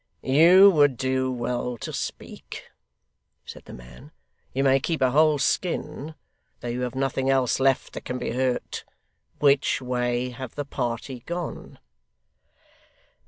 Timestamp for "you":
0.23-0.71, 4.51-4.63, 6.69-6.81